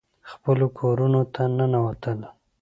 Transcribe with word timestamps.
خپلو 0.31 0.65
کورونو 0.77 1.21
ته 1.33 1.41
ننوتل. 1.57 2.19